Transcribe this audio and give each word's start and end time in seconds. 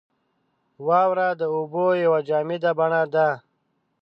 •واوره 0.87 1.27
د 1.39 1.41
اوبو 1.55 1.85
یوه 2.03 2.19
جامده 2.27 2.71
بڼه 2.79 3.03
ده. 3.13 3.29